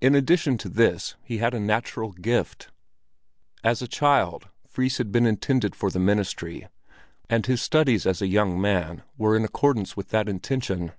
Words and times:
In 0.00 0.14
addition 0.14 0.56
to 0.56 0.68
this 0.70 1.14
he 1.22 1.36
had 1.36 1.52
a 1.52 1.60
natural 1.60 2.12
gift. 2.12 2.70
As 3.62 3.82
a 3.82 3.86
child 3.86 4.48
Fris 4.66 4.96
had 4.96 5.12
been 5.12 5.26
intended 5.26 5.76
for 5.76 5.90
the 5.90 5.98
ministry, 5.98 6.68
and 7.28 7.44
his 7.44 7.60
studies 7.60 8.06
as 8.06 8.22
a 8.22 8.28
young 8.28 8.58
man 8.58 9.02
were 9.18 9.36
in 9.36 9.44
accordance 9.44 9.94
with 9.94 10.08
that 10.08 10.26
intention. 10.26 10.92